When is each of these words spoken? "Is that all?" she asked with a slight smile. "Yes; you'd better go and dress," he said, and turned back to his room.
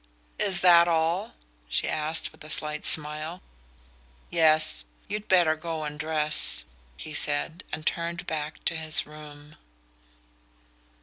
"Is 0.39 0.61
that 0.61 0.87
all?" 0.87 1.35
she 1.69 1.87
asked 1.87 2.31
with 2.31 2.43
a 2.43 2.49
slight 2.49 2.87
smile. 2.87 3.43
"Yes; 4.31 4.83
you'd 5.07 5.27
better 5.27 5.55
go 5.55 5.83
and 5.83 5.99
dress," 5.99 6.63
he 6.97 7.13
said, 7.13 7.63
and 7.71 7.85
turned 7.85 8.25
back 8.25 8.65
to 8.65 8.75
his 8.75 9.05
room. 9.05 9.57